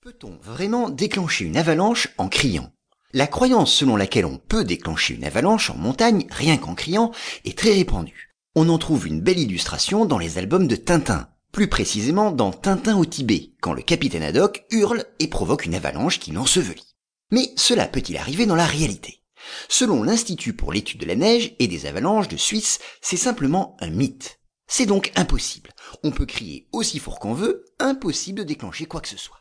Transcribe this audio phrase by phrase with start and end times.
[0.00, 2.70] Peut-on vraiment déclencher une avalanche en criant?
[3.12, 7.10] La croyance selon laquelle on peut déclencher une avalanche en montagne rien qu'en criant
[7.44, 8.32] est très répandue.
[8.54, 12.96] On en trouve une belle illustration dans les albums de Tintin, plus précisément dans Tintin
[12.96, 16.94] au Tibet, quand le capitaine Haddock hurle et provoque une avalanche qui l'ensevelit.
[17.32, 19.24] Mais cela peut-il arriver dans la réalité?
[19.68, 23.90] Selon l'Institut pour l'étude de la neige et des avalanches de Suisse, c'est simplement un
[23.90, 24.38] mythe.
[24.68, 25.70] C'est donc impossible.
[26.04, 29.38] On peut crier aussi fort qu'on veut, impossible de déclencher quoi que ce soit.